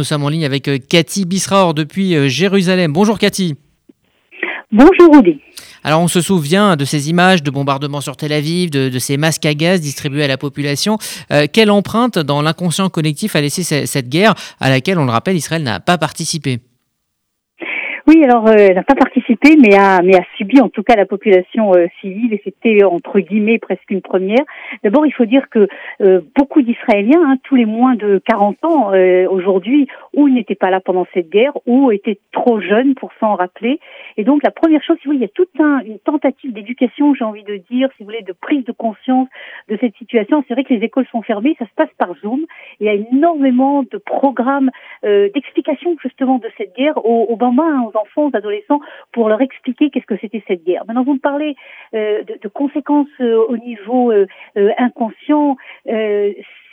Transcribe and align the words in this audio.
Nous 0.00 0.06
sommes 0.06 0.22
en 0.22 0.28
ligne 0.28 0.44
avec 0.44 0.68
euh, 0.68 0.78
Cathy 0.78 1.24
Bisraor 1.24 1.74
depuis 1.74 2.14
euh, 2.14 2.28
Jérusalem. 2.28 2.92
Bonjour 2.92 3.18
Cathy. 3.18 3.56
Bonjour 4.70 5.12
Rudy. 5.12 5.40
Alors 5.82 6.00
on 6.00 6.06
se 6.06 6.20
souvient 6.20 6.76
de 6.76 6.84
ces 6.84 7.10
images 7.10 7.42
de 7.42 7.50
bombardements 7.50 8.00
sur 8.00 8.16
Tel 8.16 8.32
Aviv, 8.32 8.70
de, 8.70 8.96
ces 9.00 9.16
masques 9.16 9.44
à 9.44 9.54
gaz 9.54 9.80
distribués 9.80 10.22
à 10.22 10.28
la 10.28 10.36
population. 10.36 10.98
Euh, 11.32 11.48
quelle 11.52 11.72
empreinte 11.72 12.16
dans 12.16 12.42
l'inconscient 12.42 12.88
collectif 12.90 13.34
a 13.34 13.40
laissé 13.40 13.64
cette 13.64 14.08
guerre 14.08 14.36
à 14.60 14.70
laquelle, 14.70 15.00
on 15.00 15.04
le 15.04 15.10
rappelle, 15.10 15.34
Israël 15.34 15.64
n'a 15.64 15.80
pas 15.80 15.98
participé? 15.98 16.60
Oui, 18.08 18.24
alors 18.24 18.46
euh, 18.46 18.54
elle 18.56 18.74
n'a 18.74 18.84
pas 18.84 18.94
participé, 18.94 19.56
mais 19.60 19.76
a, 19.76 20.00
mais 20.00 20.16
a 20.16 20.22
subi 20.38 20.62
en 20.62 20.70
tout 20.70 20.82
cas 20.82 20.96
la 20.96 21.04
population 21.04 21.74
euh, 21.74 21.88
civile, 22.00 22.32
et 22.32 22.40
c'était 22.42 22.82
entre 22.82 23.20
guillemets 23.20 23.58
presque 23.58 23.90
une 23.90 24.00
première. 24.00 24.44
D'abord, 24.82 25.04
il 25.04 25.12
faut 25.12 25.26
dire 25.26 25.50
que 25.50 25.68
euh, 26.00 26.22
beaucoup 26.34 26.62
d'Israéliens, 26.62 27.22
hein, 27.22 27.36
tous 27.44 27.54
les 27.54 27.66
moins 27.66 27.96
de 27.96 28.22
40 28.24 28.64
ans 28.64 28.92
aujourd'hui, 29.30 29.88
ou 30.14 30.30
n'étaient 30.30 30.54
pas 30.54 30.70
là 30.70 30.80
pendant 30.80 31.06
cette 31.12 31.28
guerre, 31.28 31.52
ou 31.66 31.92
étaient 31.92 32.18
trop 32.32 32.62
jeunes 32.62 32.94
pour 32.94 33.10
s'en 33.20 33.34
rappeler. 33.34 33.78
Et 34.16 34.24
donc 34.24 34.42
la 34.42 34.52
première 34.52 34.82
chose, 34.82 34.96
si 35.02 35.06
vous 35.06 35.12
voulez, 35.12 35.18
il 35.18 35.28
y 35.28 35.30
a 35.30 35.34
toute 35.34 35.60
un, 35.60 35.80
une 35.80 35.98
tentative 35.98 36.54
d'éducation, 36.54 37.14
j'ai 37.14 37.24
envie 37.24 37.44
de 37.44 37.60
dire, 37.70 37.90
si 37.96 38.04
vous 38.04 38.06
voulez, 38.06 38.22
de 38.22 38.32
prise 38.32 38.64
de 38.64 38.72
conscience 38.72 39.28
de 39.68 39.76
cette 39.80 39.94
situation. 39.96 40.42
C'est 40.48 40.54
vrai 40.54 40.64
que 40.64 40.72
les 40.72 40.82
écoles 40.82 41.06
sont 41.12 41.20
fermées, 41.20 41.56
ça 41.58 41.66
se 41.66 41.74
passe 41.76 41.92
par 41.98 42.14
Zoom. 42.22 42.40
Il 42.80 42.86
y 42.86 42.88
a 42.88 42.94
énormément 42.94 43.82
de 43.82 43.98
programmes 43.98 44.70
d'explication 45.02 45.96
justement 46.02 46.38
de 46.38 46.48
cette 46.56 46.74
guerre 46.74 46.98
bambins, 47.38 47.82
aux 47.82 47.97
enfants, 47.98 48.30
adolescents, 48.32 48.80
pour 49.12 49.28
leur 49.28 49.40
expliquer 49.40 49.90
qu'est-ce 49.90 50.06
que 50.06 50.18
c'était 50.20 50.42
cette 50.46 50.64
guerre. 50.64 50.84
Maintenant, 50.86 51.04
vous 51.04 51.14
me 51.14 51.18
parlez 51.18 51.56
euh, 51.94 52.22
de, 52.24 52.38
de, 52.40 52.48
conséquences 52.48 53.08
euh, 53.20 53.44
au 53.48 53.56
niveau 53.56 54.12
euh, 54.12 54.26
inconscient. 54.78 55.56
ce 55.86 56.32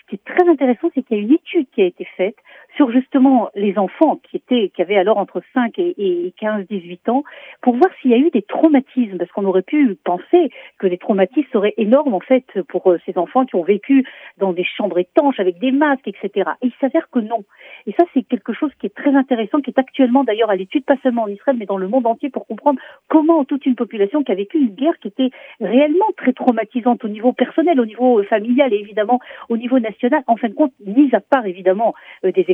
qui 0.10 0.16
est 0.16 0.26
très 0.26 0.48
intéressant, 0.48 0.90
c'est 0.94 1.02
qu'il 1.02 1.18
y 1.18 1.20
a 1.20 1.24
une 1.24 1.34
étude 1.34 1.68
qui 1.74 1.82
a 1.82 1.86
été 1.86 2.06
faite 2.18 2.36
sur 2.76 2.92
justement 2.92 3.50
les 3.56 3.78
enfants 3.78 4.20
qui 4.30 4.38
étaient, 4.38 4.72
qui 4.76 4.82
avaient 4.82 4.98
alors 4.98 5.18
entre 5.18 5.42
5 5.54 5.78
et, 5.80 6.34
15, 6.40 6.68
18 6.68 7.10
ans, 7.10 7.24
pour 7.62 7.76
voir 7.76 7.90
s'il 8.02 8.12
y 8.12 8.14
a 8.14 8.18
eu 8.18 8.30
des 8.32 8.42
traumatismes, 8.42 9.18
parce 9.18 9.32
qu'on 9.32 9.46
aurait 9.46 9.62
pu 9.62 9.98
penser 10.04 10.50
que 10.78 10.88
les 10.88 10.98
traumatismes 10.98 11.48
seraient 11.52 11.74
énormes 11.78 12.14
en 12.14 12.20
fait 12.20 12.46
pour 12.68 12.92
euh, 12.92 13.00
ces 13.06 13.18
enfants 13.18 13.46
qui 13.46 13.56
ont 13.56 13.64
vécu 13.64 14.06
dans 14.38 14.54
des 14.54 14.64
chambres 14.64 15.00
étanches 15.00 15.40
avec 15.40 15.60
des 15.60 15.72
masques, 15.72 16.08
etc. 16.08 16.52
Et 16.62 16.68
il 16.68 16.74
s'avère 16.80 17.10
que 17.10 17.20
non. 17.20 17.44
Et 17.88 17.94
ça, 17.94 18.06
c'est 18.14 18.24
quelque 18.24 18.54
chose 18.54 18.72
qui 18.80 18.88
est 18.88 18.96
très 18.96 19.16
intéressant, 19.16 19.62
qui 19.62 19.70
est 19.70 19.80
actuellement 19.80 20.24
d'ailleurs 20.24 20.50
à 20.50 20.56
l'étude, 20.56 20.86
pas 20.86 20.98
seulement 21.04 21.24
en 21.24 21.28
Israël, 21.28 21.58
mais 21.60 21.66
dans 21.66 21.78
le 21.78 21.88
monde 21.88 22.08
entier, 22.08 22.30
pour 22.30 22.46
comprendre 22.48 22.80
comment 23.08 23.46
toute 23.46 23.66
une 23.66 23.76
population 23.76 24.24
qui 24.24 24.32
a 24.32 24.36
vécu 24.36 24.58
une 24.58 24.76
guerre 24.76 24.98
qui 25.00 25.08
était 25.08 25.30
réellement 25.62 26.06
très 26.18 26.34
traumatisante 26.34 27.04
au 27.04 27.08
niveau 27.08 27.34
personnel, 27.34 27.80
au 27.80 27.86
niveau 27.86 28.24
familial 28.24 28.74
et 28.74 28.78
évidemment 28.78 29.20
au 29.50 29.58
niveau 29.58 29.80
national, 29.80 30.24
en 30.28 30.36
fin 30.36 30.50
de 30.50 30.54
compte, 30.54 30.74
mis 30.86 31.14
à 31.14 31.20
part 31.20 31.46
évidemment 31.46 31.94
euh, 32.24 32.32
des 32.32 32.46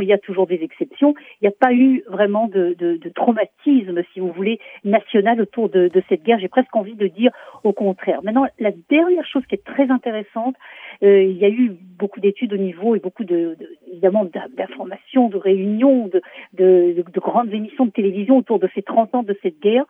il 0.00 0.08
y 0.08 0.12
a 0.12 0.18
toujours 0.18 0.46
des 0.46 0.60
exceptions. 0.62 1.14
Il 1.40 1.44
n'y 1.44 1.48
a 1.48 1.56
pas 1.58 1.72
eu 1.72 2.02
vraiment 2.08 2.48
de, 2.48 2.74
traumatisme, 3.14 4.02
si 4.12 4.20
vous 4.20 4.32
voulez, 4.32 4.58
national 4.84 5.40
autour 5.40 5.68
de, 5.68 5.90
cette 6.08 6.22
guerre. 6.22 6.38
J'ai 6.38 6.48
presque 6.48 6.74
envie 6.74 6.94
de 6.94 7.06
dire 7.06 7.30
au 7.64 7.72
contraire. 7.72 8.22
Maintenant, 8.22 8.46
la 8.58 8.70
dernière 8.88 9.26
chose 9.26 9.44
qui 9.46 9.54
est 9.54 9.64
très 9.64 9.90
intéressante, 9.90 10.54
euh, 11.02 11.22
il 11.22 11.36
y 11.36 11.44
a 11.44 11.48
eu 11.48 11.72
beaucoup 11.98 12.20
d'études 12.20 12.52
au 12.52 12.56
niveau 12.56 12.94
et 12.94 13.00
beaucoup 13.00 13.24
de, 13.24 13.56
évidemment 13.90 14.26
d'informations, 14.56 15.28
de 15.28 15.36
réunions, 15.36 16.10
de, 16.54 17.04
grandes 17.18 17.52
émissions 17.52 17.86
de 17.86 17.90
télévision 17.90 18.38
autour 18.38 18.58
de 18.58 18.68
ces 18.74 18.82
30 18.82 19.14
ans 19.14 19.22
de 19.22 19.36
cette 19.42 19.60
guerre. 19.60 19.84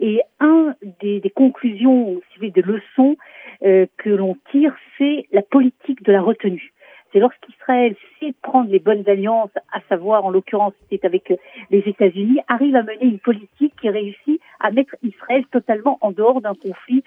Et 0.00 0.20
un 0.38 0.74
des, 1.00 1.20
conclusions, 1.34 2.14
si 2.14 2.38
vous 2.38 2.38
voulez, 2.38 2.50
des 2.50 2.62
leçons 2.62 3.16
euh, 3.64 3.86
que 3.96 4.10
l'on 4.10 4.36
tire, 4.52 4.74
c'est 4.96 5.26
la 5.32 5.42
politique 5.42 6.02
de 6.04 6.12
la 6.12 6.22
retenue 6.22 6.72
c'est 7.12 7.18
lorsqu'Israël 7.18 7.94
sait 8.18 8.34
prendre 8.42 8.70
les 8.70 8.78
bonnes 8.78 9.08
alliances, 9.08 9.50
à 9.72 9.80
savoir 9.88 10.24
en 10.24 10.30
l'occurrence 10.30 10.74
c'était 10.90 11.06
avec 11.06 11.32
les 11.70 11.78
États-Unis, 11.78 12.40
arrive 12.48 12.76
à 12.76 12.82
mener 12.82 13.04
une 13.04 13.18
politique 13.18 13.74
qui 13.80 13.88
réussit 13.88 14.40
à 14.60 14.70
mettre 14.70 14.96
Israël 15.02 15.44
totalement 15.50 15.98
en 16.00 16.12
dehors 16.12 16.40
d'un 16.40 16.54
conflit 16.54 17.02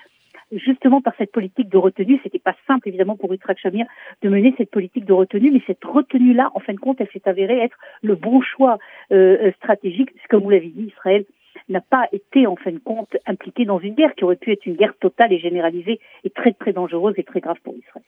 justement 0.52 1.02
par 1.02 1.14
cette 1.18 1.32
politique 1.32 1.70
de 1.70 1.78
retenue. 1.78 2.20
C'était 2.24 2.40
pas 2.40 2.56
simple, 2.68 2.90
évidemment, 2.90 3.16
pour 3.16 3.34
Yitzhak 3.34 3.58
Shamir 3.60 3.86
de 4.22 4.30
mener 4.30 4.54
cette 4.58 4.70
politique 4.70 5.06
de 5.06 5.14
retenue, 5.14 5.52
mais 5.52 5.62
cette 5.66 5.84
retenue-là, 5.84 6.52
en 6.54 6.60
fin 6.60 6.74
de 6.74 6.80
compte, 6.80 7.00
elle 7.00 7.10
s'est 7.14 7.28
avérée 7.28 7.60
être 7.60 7.78
le 8.02 8.16
bon 8.16 8.42
choix 8.42 8.78
euh, 9.12 9.52
stratégique, 9.54 10.10
comme 10.30 10.44
vous 10.44 10.50
l'avez 10.50 10.70
dit, 10.70 10.88
Israël 10.88 11.26
n'a 11.70 11.82
pas 11.82 12.08
été 12.12 12.48
en 12.48 12.56
fin 12.56 12.72
de 12.72 12.80
compte 12.80 13.16
impliqué 13.26 13.66
dans 13.66 13.80
une 13.80 13.96
guerre 13.96 14.14
qui 14.16 14.24
aurait 14.24 14.36
pu 14.36 14.52
être 14.52 14.66
une 14.66 14.76
guerre 14.76 14.94
totale 15.00 15.34
et 15.34 15.40
généralisée 15.40 16.00
et 16.24 16.30
très 16.30 16.54
très 16.54 16.74
dangereuse 16.74 17.14
et 17.18 17.24
très 17.24 17.40
grave 17.40 17.58
pour 17.64 17.74
Israël. 17.76 18.04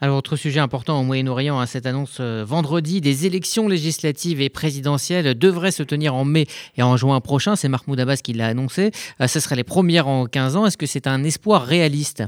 Alors 0.00 0.18
autre 0.18 0.36
sujet 0.36 0.60
important 0.60 1.00
au 1.00 1.04
Moyen-Orient, 1.04 1.58
hein, 1.58 1.66
cette 1.66 1.86
annonce 1.86 2.18
euh, 2.20 2.44
vendredi 2.44 3.00
des 3.00 3.26
élections 3.26 3.68
législatives 3.68 4.40
et 4.40 4.48
présidentielles 4.48 5.36
devraient 5.38 5.70
se 5.70 5.82
tenir 5.82 6.14
en 6.14 6.24
mai 6.24 6.46
et 6.76 6.82
en 6.82 6.96
juin 6.96 7.20
prochain. 7.20 7.56
C'est 7.56 7.68
Mahmoud 7.68 7.98
Abbas 7.98 8.20
qui 8.22 8.32
l'a 8.32 8.46
annoncé. 8.46 8.90
Euh, 9.20 9.26
ce 9.26 9.40
seraient 9.40 9.56
les 9.56 9.64
premières 9.64 10.08
en 10.08 10.26
15 10.26 10.56
ans. 10.56 10.66
Est-ce 10.66 10.76
que 10.76 10.86
c'est 10.86 11.06
un 11.06 11.24
espoir 11.24 11.62
réaliste? 11.62 12.24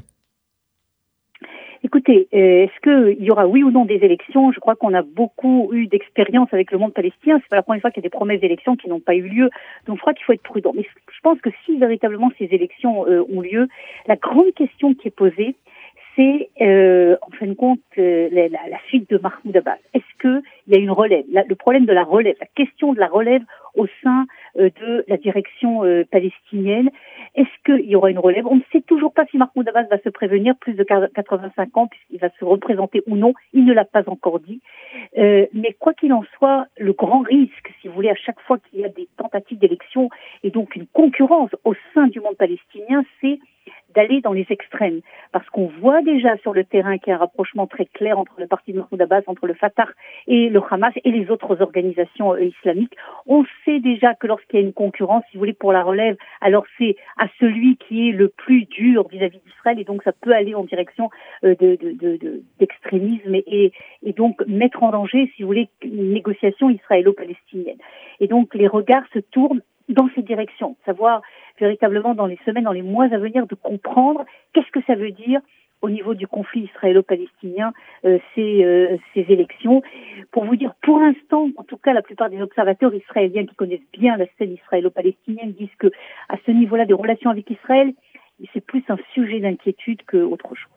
Écoutez, 1.84 2.26
euh, 2.34 2.64
est-ce 2.64 2.80
qu'il 2.80 3.24
y 3.24 3.30
aura 3.30 3.46
oui 3.46 3.62
ou 3.62 3.70
non 3.70 3.84
des 3.84 3.96
élections? 3.96 4.50
Je 4.50 4.58
crois 4.58 4.74
qu'on 4.74 4.94
a 4.94 5.02
beaucoup 5.02 5.70
eu 5.72 5.86
d'expérience 5.86 6.48
avec 6.52 6.72
le 6.72 6.78
monde 6.78 6.92
palestinien. 6.92 7.38
C'est 7.40 7.48
pas 7.48 7.56
la 7.56 7.62
première 7.62 7.80
fois 7.80 7.90
qu'il 7.90 8.02
y 8.02 8.06
a 8.06 8.08
des 8.08 8.16
promesses 8.16 8.40
d'élections 8.40 8.74
qui 8.74 8.88
n'ont 8.88 9.00
pas 9.00 9.14
eu 9.14 9.22
lieu. 9.22 9.50
Donc 9.86 9.96
je 9.96 10.00
crois 10.00 10.12
qu'il 10.12 10.24
faut 10.24 10.32
être 10.32 10.42
prudent. 10.42 10.72
Mais 10.74 10.82
je 10.84 11.20
pense 11.22 11.40
que 11.40 11.50
si 11.64 11.76
véritablement 11.78 12.30
ces 12.36 12.46
élections 12.46 13.06
euh, 13.06 13.24
ont 13.32 13.40
lieu, 13.40 13.68
la 14.06 14.16
grande 14.16 14.52
question 14.54 14.92
qui 14.94 15.08
est 15.08 15.12
posée, 15.12 15.54
c'est 16.18 16.50
euh, 16.60 17.16
en 17.22 17.30
fin 17.30 17.46
de 17.46 17.54
compte 17.54 17.78
la, 17.96 18.48
la, 18.48 18.78
suite 18.88 19.08
de 19.08 19.18
Mahmoud 19.18 19.56
Abbas. 19.56 19.78
Est-ce 19.94 20.20
qu'il 20.20 20.42
y 20.66 20.74
a 20.74 20.80
une 20.80 20.90
relève? 20.90 21.24
Le 21.28 21.54
problème 21.54 21.86
de 21.86 21.92
la 21.92 22.02
relève, 22.02 22.34
la 22.40 22.46
question 22.46 22.92
de 22.92 22.98
la 22.98 23.06
relève 23.06 23.42
au 23.76 23.86
sein 24.02 24.26
de 24.56 25.04
la 25.06 25.16
direction 25.16 25.82
palestinienne. 26.10 26.90
Est-ce 27.36 27.48
qu'il 27.64 27.88
y 27.88 27.94
aura 27.94 28.10
une 28.10 28.18
relève? 28.18 28.46
On 28.46 28.56
ne 28.56 28.62
sait 28.72 28.80
toujours 28.80 29.12
pas 29.12 29.26
si 29.26 29.38
Mahmoud 29.38 29.68
Abbas 29.68 29.84
va 29.84 29.98
se 29.98 30.08
prévenir 30.08 30.56
plus 30.56 30.74
de 30.74 30.82
85 30.82 31.76
ans 31.76 31.86
puisqu'il 31.86 32.18
va 32.18 32.30
se 32.38 32.44
représenter 32.44 33.02
ou 33.06 33.16
non. 33.16 33.34
Il 33.52 33.64
ne 33.64 33.72
l'a 33.72 33.84
pas 33.84 34.02
encore 34.08 34.40
dit. 34.40 34.60
Euh, 35.16 35.46
mais 35.52 35.76
quoi 35.78 35.94
qu'il 35.94 36.12
en 36.12 36.24
soit, 36.36 36.66
le 36.76 36.92
grand 36.92 37.20
risque, 37.20 37.72
si 37.80 37.88
vous 37.88 37.94
voulez, 37.94 38.10
à 38.10 38.16
chaque 38.16 38.40
fois 38.40 38.58
qu'il 38.58 38.80
y 38.80 38.84
a 38.84 38.88
des 38.88 39.08
tentatives 39.16 39.58
d'élection 39.58 40.10
et 40.42 40.50
donc 40.50 40.74
une 40.74 40.86
concurrence 40.86 41.50
au 41.64 41.74
sein 41.94 42.08
du 42.08 42.20
monde 42.20 42.36
palestinien, 42.36 43.04
c'est 43.20 43.38
d'aller 43.98 44.20
dans 44.20 44.32
les 44.32 44.46
extrêmes. 44.48 45.00
Parce 45.32 45.48
qu'on 45.50 45.66
voit 45.80 46.02
déjà 46.02 46.36
sur 46.38 46.52
le 46.54 46.62
terrain 46.62 46.98
qu'il 46.98 47.10
y 47.10 47.12
a 47.12 47.16
un 47.16 47.18
rapprochement 47.18 47.66
très 47.66 47.86
clair 47.86 48.16
entre 48.16 48.34
le 48.38 48.46
parti 48.46 48.72
de 48.72 48.78
Mahmoud 48.78 49.02
Abbas, 49.02 49.22
entre 49.26 49.48
le 49.48 49.54
Fatah 49.54 49.88
et 50.28 50.48
le 50.48 50.62
Hamas 50.70 50.94
et 51.04 51.10
les 51.10 51.30
autres 51.32 51.60
organisations 51.60 52.32
euh, 52.34 52.44
islamiques. 52.44 52.96
On 53.26 53.44
sait 53.64 53.80
déjà 53.80 54.14
que 54.14 54.28
lorsqu'il 54.28 54.60
y 54.60 54.62
a 54.62 54.66
une 54.66 54.72
concurrence, 54.72 55.24
si 55.28 55.36
vous 55.36 55.40
voulez, 55.40 55.52
pour 55.52 55.72
la 55.72 55.82
relève, 55.82 56.16
alors 56.40 56.64
c'est 56.78 56.94
à 57.16 57.26
celui 57.40 57.76
qui 57.76 58.08
est 58.08 58.12
le 58.12 58.28
plus 58.28 58.66
dur 58.66 59.08
vis-à-vis 59.08 59.40
d'Israël 59.44 59.80
et 59.80 59.84
donc 59.84 60.04
ça 60.04 60.12
peut 60.12 60.32
aller 60.32 60.54
en 60.54 60.62
direction 60.62 61.10
euh, 61.42 61.56
d'extrémisme 62.60 63.32
de, 63.32 63.38
de, 63.38 63.44
et, 63.48 63.72
et 64.04 64.12
donc 64.12 64.46
mettre 64.46 64.84
en 64.84 64.92
danger, 64.92 65.32
si 65.34 65.42
vous 65.42 65.48
voulez, 65.48 65.68
une 65.82 66.12
négociation 66.12 66.70
israélo-palestinienne. 66.70 67.78
Et 68.20 68.26
donc 68.26 68.54
les 68.54 68.66
regards 68.68 69.04
se 69.12 69.18
tournent 69.18 69.62
dans 69.88 70.08
ces 70.14 70.22
directions, 70.22 70.76
savoir 70.84 71.22
véritablement 71.58 72.14
dans 72.14 72.26
les 72.26 72.38
semaines, 72.44 72.64
dans 72.64 72.72
les 72.72 72.82
mois 72.82 73.06
à 73.06 73.18
venir, 73.18 73.46
de 73.46 73.54
comprendre 73.54 74.24
qu'est-ce 74.52 74.70
que 74.70 74.84
ça 74.86 74.94
veut 74.94 75.12
dire 75.12 75.40
au 75.80 75.90
niveau 75.90 76.14
du 76.14 76.26
conflit 76.26 76.62
israélo-palestinien, 76.74 77.72
euh, 78.04 78.18
ces, 78.34 78.64
euh, 78.64 78.96
ces 79.14 79.24
élections. 79.28 79.82
Pour 80.32 80.44
vous 80.44 80.56
dire, 80.56 80.74
pour 80.82 80.98
l'instant, 80.98 81.48
en 81.56 81.62
tout 81.62 81.76
cas, 81.76 81.92
la 81.92 82.02
plupart 82.02 82.30
des 82.30 82.42
observateurs 82.42 82.92
israéliens 82.94 83.46
qui 83.46 83.54
connaissent 83.54 83.90
bien 83.92 84.16
la 84.16 84.26
scène 84.38 84.52
israélo-palestinienne 84.54 85.52
disent 85.52 85.74
que 85.78 85.88
à 86.28 86.36
ce 86.44 86.50
niveau-là 86.50 86.84
des 86.84 86.94
relations 86.94 87.30
avec 87.30 87.48
Israël, 87.50 87.92
c'est 88.52 88.64
plus 88.64 88.82
un 88.88 88.98
sujet 89.14 89.40
d'inquiétude 89.40 90.02
qu'autre 90.06 90.54
chose. 90.54 90.72